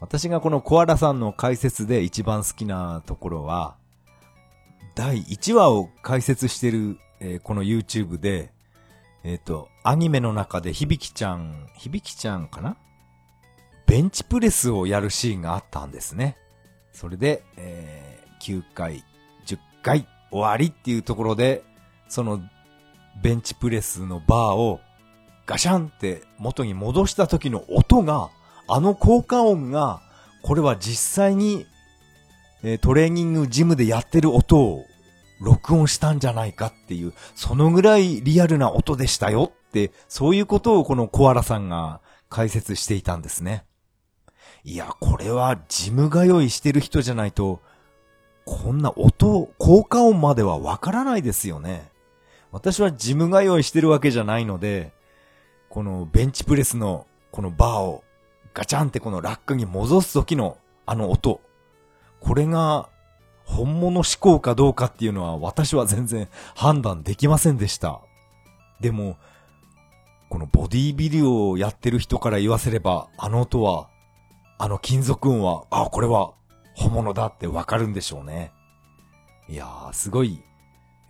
[0.00, 3.76] 私がこのコアラさんの解説で一番好きなところは、
[4.94, 8.52] 第1話を解説してる、えー、この YouTube で、
[9.24, 12.76] えっ、ー、と、アニメの中で響ちゃん、響ちゃんかな？
[13.86, 16.36] ベンチプレスをやるシーンがあったんですね。
[16.92, 19.02] それで、えー、9回、
[19.46, 21.64] 10回終わりっていうところで、
[22.08, 22.42] その
[23.22, 24.80] ベンチプレスのバーを
[25.46, 28.28] ガシャンって元に戻した時の音が、
[28.68, 30.02] あの効果音が、
[30.42, 31.64] これは実際に、
[32.62, 34.84] えー、トレーニングジムでやってる音を
[35.40, 43.64] 録音したんじゃないかっていう、そのぐらいリアルな音でしたよって、そういうことをこのコアラさんが解説していたんですね。
[44.64, 47.60] いや、これはジム通いしてる人じゃないと、
[48.44, 51.90] こんな音、効果音まではわからないですよね。
[52.52, 54.92] 私はジム通いしてるわけじゃないので、
[55.68, 58.04] このベンチプレスのこのバーを
[58.54, 61.40] ガチャンってこのラックに戻す時のあの音。
[62.20, 62.88] これが
[63.44, 68.00] 本物思考かどうかっていうのは私は全然判断できませんでした。
[68.80, 69.16] でも、
[70.28, 73.88] このボディビルをやってる人から言わせれば、あの音は
[74.58, 76.32] あの金属音は、あ、これは
[76.74, 78.52] 本物だってわかるんでしょうね。
[79.48, 80.42] いやー、すごい、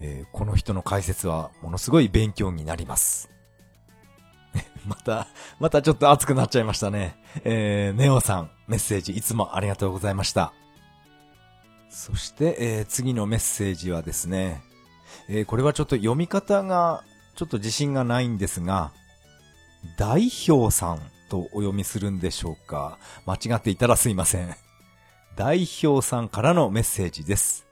[0.01, 3.31] えー、この人の解説はものすごい勉強になります。
[4.87, 5.29] また、
[5.61, 7.17] またちょっと熱くなっちゃいましたね。
[7.45, 10.53] えー、ネオさん、メッセージいつもありがとうございました。
[11.95, 14.63] そして、えー、次のメッセージはですね、
[15.29, 17.05] えー、これはちょっと読み方が
[17.37, 18.93] ちょっと自信がないんですが、
[19.97, 22.99] 代表さんとお読みするんでしょうか？
[23.27, 24.55] 間違っていたらすいません。
[25.37, 27.67] 代表さんからのメッセージです。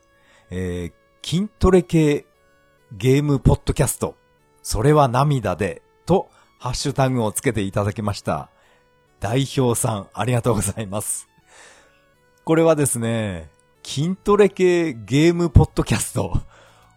[0.51, 2.25] えー、筋トレ系
[2.93, 4.17] ゲームポッドキャスト、
[4.63, 8.51] それは涙で、と、ハッシュタグをつけていただきました。
[9.19, 11.29] 代表さん、ありがとうございます。
[12.45, 13.51] これはですね、
[13.85, 16.41] 筋トレ系ゲームポッドキャスト。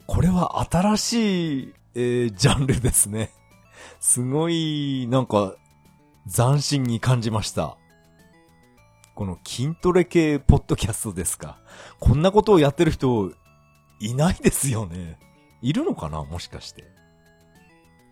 [0.08, 3.32] これは新しい、えー、ジャンルですね。
[4.00, 5.56] すごい、なんか、
[6.34, 7.78] 斬新に感じました。
[9.15, 11.58] この筋トレ系ポッドキャストですか。
[12.00, 13.32] こんなことをやってる人、
[14.00, 15.17] いないですよね。
[15.62, 16.86] いるのかなもしかして。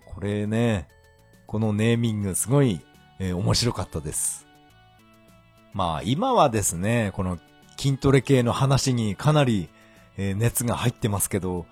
[0.08, 0.88] これね、
[1.46, 2.82] このネーミングすごい、
[3.20, 4.48] えー、面白かったです。
[5.74, 7.40] まあ今はですね、この
[7.78, 9.70] 筋トレ系の話にかなり、
[10.18, 11.66] え、熱が入ってますけど、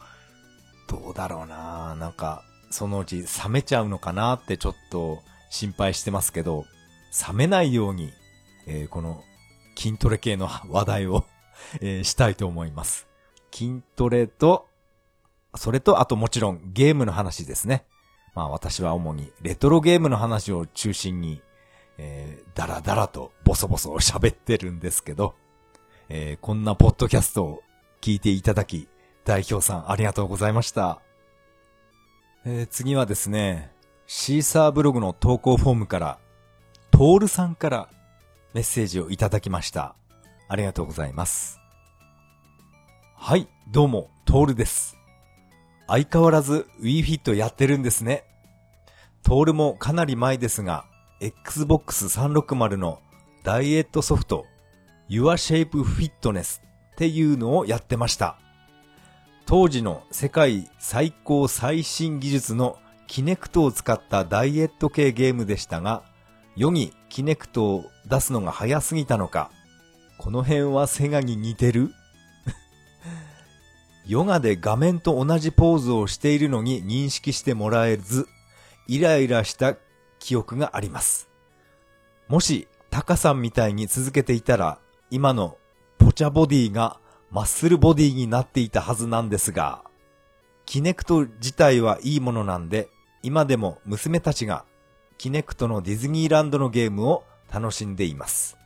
[0.88, 6.66] どうだろうななんか、そのうち冷めちゃうのかなってちょっと心配してますけど、
[7.28, 8.12] 冷めないように、
[8.68, 9.24] えー、この
[9.78, 11.26] 筋トレ系の話題を
[11.80, 13.08] えー、したいと思います。
[13.52, 14.68] 筋トレと、
[15.56, 17.86] それとあともちろんゲームの話ですね。
[18.34, 21.42] まあ私は主にレトロゲームの話を中心に、
[21.98, 25.36] えー、だらだらとボソボソ喋ってるんですけど、
[26.10, 27.64] えー、こんなポッドキャストを
[28.02, 28.88] 聞いていただき、
[29.26, 31.02] 代表さんありがとうございました。
[32.46, 33.72] えー、次はですね、
[34.08, 36.20] シーサーブログの投稿フォームから、
[36.90, 37.90] トールさんから
[38.54, 39.96] メッセージをいただきました。
[40.48, 41.60] ありがとうございます。
[43.16, 44.98] はい、どうも、トールです。
[45.88, 48.24] 相変わらず WeFit やってるんですね。
[49.24, 50.86] トールもかなり前ですが、
[51.20, 53.00] Xbox 360の
[53.44, 54.46] ダイエットソフト、
[55.12, 58.38] Your Shape Fitness っていうのをやってました。
[59.46, 66.04] 当時の世界最高最新技術のキネクトを使ったダイエット系ゲームでしたが、
[66.56, 69.52] 世にキネクトを出すのが早すぎたのか、
[70.18, 71.92] この辺はセガに似てる？
[74.08, 78.28] ヨガで画面と同じポーズをしているのに認識してもらえず、
[78.88, 79.76] イライラした
[80.20, 81.28] 記憶があります。
[82.30, 84.80] もし、タカさんみたいに続けていたら、
[85.14, 85.58] 今の
[85.98, 86.98] ポチャボディが
[87.32, 89.84] マッスルボディになっていたはずなんですが、
[90.66, 92.88] キネクト自体はいいものなんで、
[93.22, 94.64] 今でも娘たちが
[95.18, 98.58] キネクトのディズニーランドのゲームを楽しんでいます。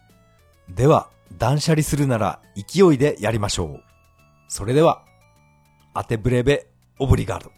[0.70, 3.84] では、断捨離するなら勢いでやりましょう。
[4.48, 5.04] それでは、
[5.96, 6.68] 当てブレベ、
[7.00, 7.52] オブリガード。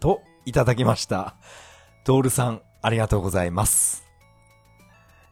[0.00, 1.36] と、いただきました。
[2.04, 4.04] トールさん、ありがとうございます。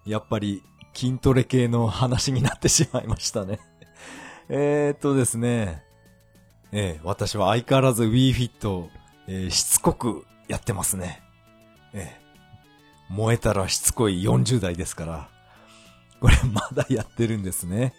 [0.07, 0.63] やっぱり、
[0.97, 3.61] 筋トレ系の話になってしまいましたね
[4.49, 5.85] えっとですね。
[6.73, 8.89] えー、私は相変わらず Wii Fit、
[9.29, 11.23] えー、しつこくやってますね。
[11.93, 15.29] えー、燃えたらしつこい40代ですから。
[16.21, 17.95] これまだやってるんですね。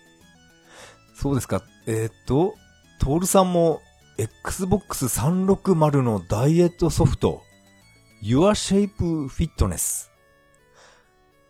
[1.15, 1.63] そうですか。
[1.85, 2.55] えー、っと、
[2.99, 3.81] トールさんも
[4.17, 7.41] Xbox 360のダイエットソフト、
[8.23, 10.09] Your Shape Fitness。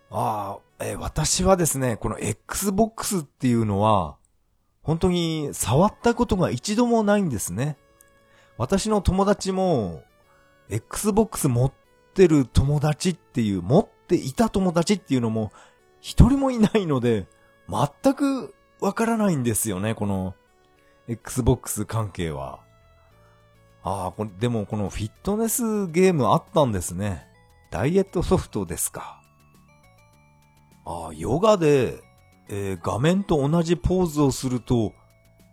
[0.09, 4.15] ああ、えー、私はですね、この Xbox っていうのは、
[4.83, 7.77] 本当に触ったことが一度もないんですね。
[8.57, 10.03] 私の友達も、
[10.69, 11.73] Xbox 持っ
[12.13, 15.51] てる友達っていう、持っていた友達っていうのも、
[15.99, 17.27] 一人もいないので、
[17.69, 20.35] 全くわからないんですよね、この
[21.07, 22.59] Xbox 関係は。
[23.83, 27.27] ああ、でもこのフィットネスゲームあったんですね。
[27.71, 29.16] ダイエットソフトですか。
[30.88, 31.99] あ、ヨガで、
[32.47, 34.93] えー、画面と同じポーズをすると、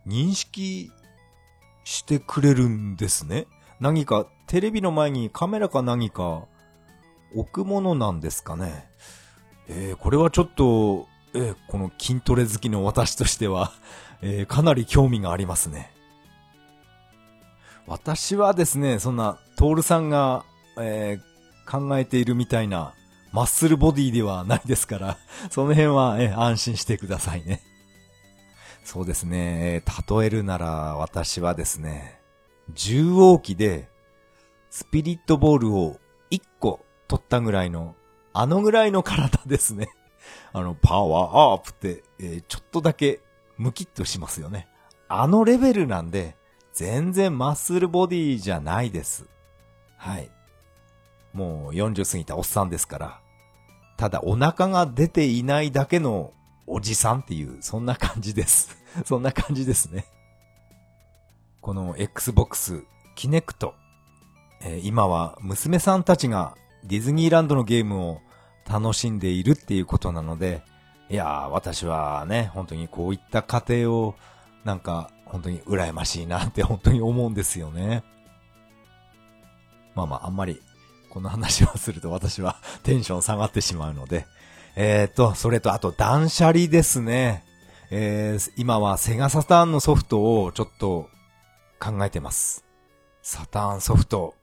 [0.06, 0.92] 認識
[1.82, 3.48] してくれるんですね。
[3.80, 6.44] 何か、テレビの前にカメラか何か、
[7.34, 8.88] 置くものなんですかね。
[9.66, 13.72] えー、これはちょっと、えー、この筋トレ好きの私としては、
[14.22, 15.90] えー、かなり興味がありますね。
[17.88, 20.44] 私はですね、そんな、トールさんが、
[20.78, 21.18] え、
[21.68, 22.94] 考えているみたいな、
[23.34, 25.18] マッスルボディではないですから、
[25.50, 27.62] その辺は、え安心してくださいね。
[28.84, 32.20] そうですね、例えるなら私はですね、
[32.70, 33.88] 重王機で、
[34.70, 35.98] スピリットボールを
[36.30, 37.96] 1個取ったぐらいの、
[38.32, 39.88] あのぐらいの体ですね。
[40.54, 43.20] あの、パワーアップって、えー、ちょっとだけ
[43.58, 44.68] ムキッとしますよね。
[45.08, 46.36] あのレベルなんで、
[46.72, 49.26] 全然マッスルボディじゃないです。
[49.96, 50.30] はい。
[51.32, 53.23] もう40過ぎたおっさんですから。
[53.96, 56.32] ただお腹が出ていないだけの
[56.66, 58.76] おじさんっていう、そんな感じです。
[59.04, 60.06] そんな感じですね。
[61.60, 62.84] この Xbox、
[63.14, 63.74] キネクト。
[64.62, 68.20] えー、今は娘さんたちがディズニーランドのゲームを
[68.68, 70.62] 楽しんでいるっていうことなので、
[71.10, 74.14] いやー、私はね、本当にこういった家庭を、
[74.64, 78.04] なんか、本当に羨ましいなって本当に思うんですよね。
[79.94, 80.60] まあまあ、あんまり、
[81.14, 84.26] この話をすると私は テンション下がってしまうので、
[84.76, 87.44] えーと、それとあと断捨離ですね。
[87.90, 91.08] えー、今はセガサターンのソフトをちょっと
[91.80, 92.64] 考えてます。
[93.22, 94.34] サターンソフト、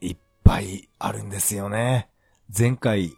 [0.00, 2.08] いっぱいあるんですよね。
[2.56, 3.16] 前回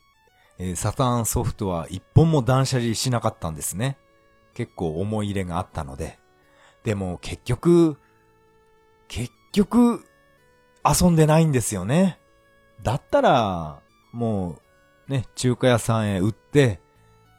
[0.62, 3.96] えー、サターンソフトは一本も断捨離しなかったんですね。
[4.52, 6.18] 結構思い入れがあったので。
[6.84, 7.96] でも結局、
[9.08, 10.04] 結局、
[10.84, 12.18] 遊んでないんですよね。
[12.82, 13.80] だったら、
[14.12, 14.58] も
[15.08, 16.80] う、ね、中華屋さんへ売って、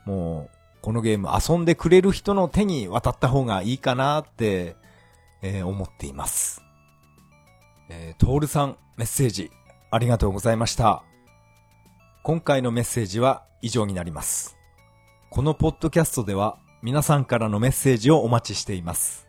[0.05, 4.75] もう、このゲーム遊んでくれる人の手に渡った方がいいかなって、
[5.41, 6.61] えー、思っています。
[7.89, 9.51] えー、トールさん、メッセージ、
[9.89, 11.03] ありがとうございました。
[12.23, 14.57] 今回のメッセージは以上になります。
[15.29, 19.27] このポッドキャストでは皆さんからのメッセージをお待ちしています。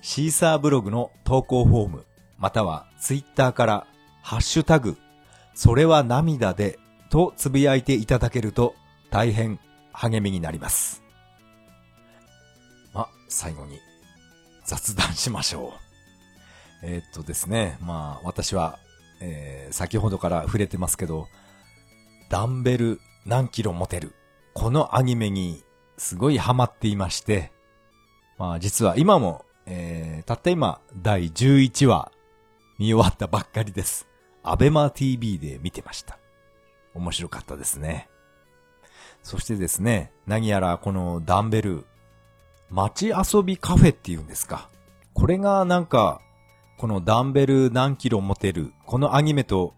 [0.00, 2.06] シーサーブログの投稿フォーム、
[2.36, 3.86] またはツイッターから
[4.22, 4.96] ハッシュタグ、
[5.54, 6.78] それは涙で
[7.10, 8.74] とつぶやいていただけると
[9.10, 9.60] 大変
[9.92, 11.02] 励みになります。
[12.92, 13.78] ま、最後に
[14.64, 15.74] 雑談しましょ
[16.82, 16.86] う。
[16.86, 18.78] えー、っとですね、まあ私は、
[19.20, 21.28] えー、先ほどから触れてますけど、
[22.28, 24.12] ダンベル何キロ持てる。
[24.52, 25.62] このアニメに
[25.96, 27.52] すごいハマっていまして、
[28.38, 32.10] まあ実は今も、えー、たった今第11話
[32.78, 34.08] 見終わったばっかりです。
[34.44, 36.18] アベマ TV で見てました。
[36.94, 38.08] 面白かったですね。
[39.22, 41.86] そしてですね、何やらこのダンベル、
[42.70, 44.68] 街遊びカフェっていうんですか。
[45.14, 46.20] これがなんか、
[46.76, 49.74] このダンベル何キロ持てる、このアニメと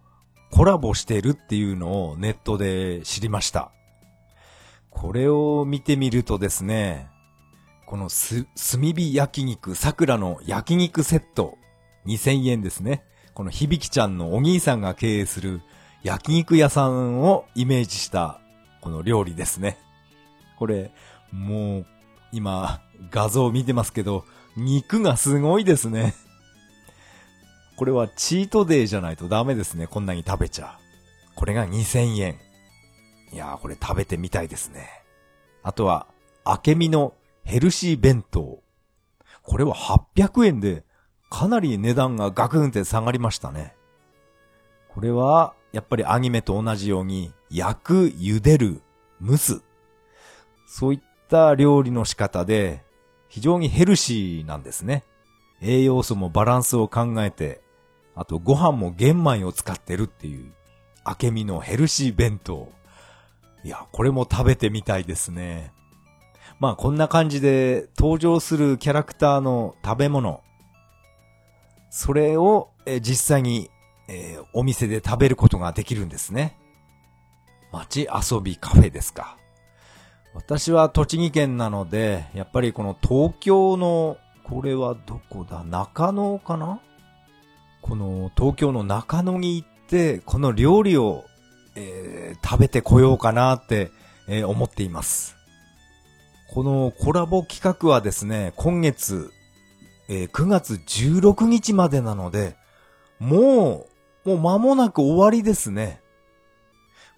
[0.51, 3.71] コラボしてるっていうのをネットで知りました。
[4.91, 7.09] これを見てみるとですね、
[7.87, 11.57] このす、炭火焼肉桜の焼肉セット
[12.07, 13.05] 2000円ですね。
[13.37, 15.61] この響ちゃんのお兄さんが経営する
[16.03, 18.41] 焼肉屋さんをイメージした
[18.81, 19.77] この料理ですね。
[20.59, 20.91] これ、
[21.33, 21.87] もう
[22.33, 22.81] 今
[23.11, 24.25] 画像見てますけど、
[24.57, 26.15] 肉がすごいですね。
[27.77, 29.87] これはチートデーじゃないとダメですね。
[29.87, 30.79] こんなに食べちゃ
[31.35, 31.35] う。
[31.35, 32.39] これが2000円。
[33.35, 34.89] いやー、これ食べてみたいですね。
[35.63, 36.07] あとは、
[36.47, 37.13] 明美の
[37.45, 38.63] ヘルシー弁当。
[39.43, 40.87] これは800円で
[41.31, 43.75] かなり値段がガクンって下がりましたね。
[44.89, 48.83] これは、やっぱりアニメと同じように、焼く、茹でる、
[49.21, 49.63] 蒸す。
[50.67, 52.83] そういった料理の仕方で、
[53.29, 55.05] 非常にヘルシーなんですね。
[55.61, 57.61] 栄養素もバランスを考えて、
[58.15, 60.53] あとご飯も玄米を使ってるっていう、
[61.05, 62.73] 明美のヘルシー弁当。
[63.63, 65.73] いや、これも食べてみたいですね。
[66.59, 70.43] まあこんな感じで登場するキャラクターの食べ物。
[71.91, 73.71] それをえ実際に、
[74.09, 76.57] えー、お店で食べることができるんですね。
[77.73, 79.37] 街遊びカフェですか。
[80.35, 85.65] 私は栃木県なので、やっぱりこの東京の、これはどこだ？
[85.65, 86.81] 中野かな？
[87.83, 91.25] この東京の中野に行って、この料理を、
[91.75, 93.91] えー、食べてこようかなって、
[94.29, 95.37] えー、思っています。
[96.51, 99.33] このコラボ企画はですね、今月、
[100.09, 102.57] えー、9月16日までなので、
[103.19, 103.87] も
[104.25, 106.01] う、もう間もなく終わりですね。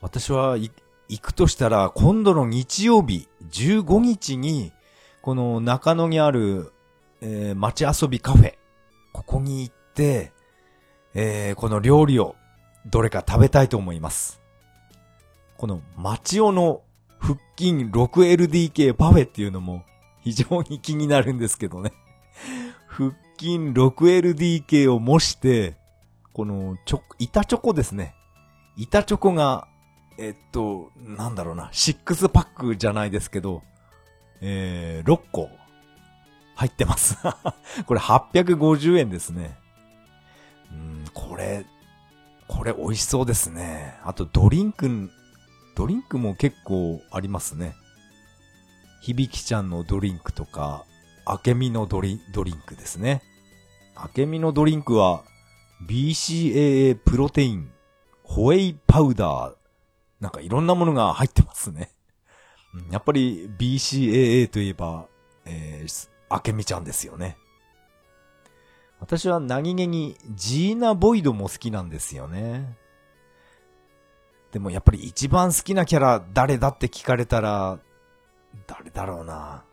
[0.01, 0.71] 私は行
[1.21, 4.73] くとしたら、今度の日曜日、15日に、
[5.23, 6.73] この中野にある、
[7.21, 8.55] えー、街遊びカフェ、
[9.13, 10.33] ここに行って、
[11.15, 12.37] えー、この料理を
[12.87, 14.41] どれか食べたいと思います。
[15.57, 16.83] この町尾の
[17.19, 19.85] 腹筋 6LDK パフェっていうのも
[20.23, 21.93] 非常に気になるんですけどね。
[22.99, 25.77] 腹筋 6LDK を模して、
[26.33, 28.15] このチョコ、板チョコですね。
[28.77, 29.69] 板チョコが
[30.19, 33.63] えっと、なんだろうな、6パックじゃないですけど、
[34.41, 35.49] えー、6個
[36.57, 37.17] 入ってます
[37.87, 39.57] これ850円ですね。
[40.73, 41.65] うん、これ、
[42.49, 43.95] これ美味しそうですね。
[44.03, 45.09] あとドリンク、
[45.77, 47.77] ドリンクも結構ありますね。
[49.01, 50.85] 響ちゃんのドリンクとか、
[51.29, 53.23] 明美のドリドリンクですね。
[54.17, 55.25] 明美のドリンクは、
[55.87, 57.71] BCAA プロテイン、
[58.23, 59.55] ホエイパウダー、
[60.21, 61.91] なんかいろんなものが入ってますね。
[62.91, 65.07] やっぱり BCAA といえば、
[65.45, 67.37] えー、あけみちゃんですよね。
[69.01, 72.77] 私は何気にジーナ・ボイドも好きなんですよね。
[74.53, 77.79] でもやっぱり一番好きなキャラ誰だって聞かれたら、
[78.67, 79.65] 誰だろうな。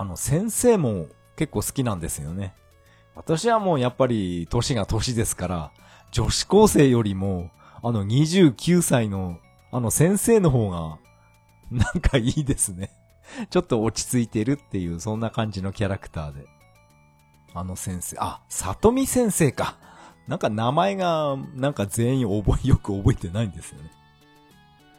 [0.00, 2.54] あの先生も結構好きなんですよね。
[3.14, 5.72] 私はもうやっぱり年が年ですから、
[6.10, 7.50] 女子高生よりも、
[7.82, 9.36] あの29歳の
[9.70, 10.98] あの先生の方が、
[11.70, 12.92] なんかいいですね。
[13.50, 16.46] ちょっと落ち着いてるっていう、そんな感じのキャラクターで。
[17.52, 19.76] あの先生、あ、里見先生か。
[20.26, 23.90] なんか名前が、なんか全員覚え、よく覚えてないんですよね。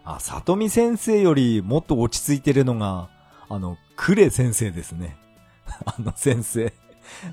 [0.03, 3.09] あ、里見先生よりもっと落ち着いてるのが、
[3.53, 5.17] あの、クレ先生ですね。
[5.85, 6.73] あの先生。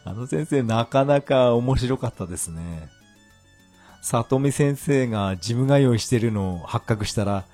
[0.04, 2.88] あの先生なかなか面白かったですね。
[4.02, 7.44] 里見先生が自分が用意してるのを発覚したら、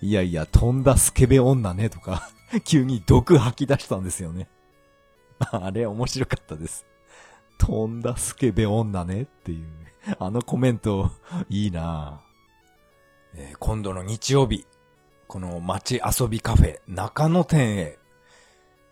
[0.00, 2.30] いやいや、飛んだスケベ女ねとか、
[2.64, 4.48] 急に毒吐き出したんですよね。
[5.50, 6.86] あれ面白かったです。
[7.58, 9.66] 飛んだスケベ女ねっていう、
[10.18, 11.10] あのコメント、
[11.48, 12.20] いいな
[13.36, 14.66] えー、今度の日曜日、
[15.26, 17.98] この街遊びカフェ中野店へ、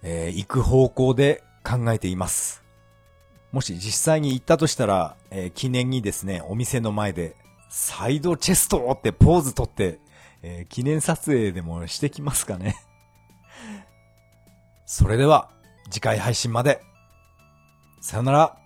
[0.03, 2.63] えー、行く方向で考えています。
[3.53, 7.37] もし実際に行ったとしたら、えー、記念にですね、お店の前で、
[7.69, 10.01] サイドチェストってポーズ取って、
[10.43, 12.77] えー、記念撮影でもしてきますかね。
[14.87, 15.51] それでは、
[15.91, 16.83] 次回配信まで。
[18.01, 18.62] さよなら。